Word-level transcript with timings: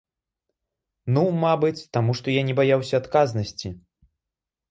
Ну, 1.17 1.23
мабыць, 1.43 1.85
таму 1.97 2.11
што 2.19 2.27
я 2.39 2.45
не 2.49 2.55
баяўся 2.59 2.95
адказнасці. 3.01 3.67